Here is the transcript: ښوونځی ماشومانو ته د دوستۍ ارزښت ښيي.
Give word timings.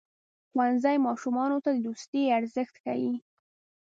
ښوونځی 0.49 0.95
ماشومانو 1.05 1.57
ته 1.63 1.69
د 1.73 1.77
دوستۍ 1.85 2.23
ارزښت 2.37 2.75
ښيي. 2.83 3.13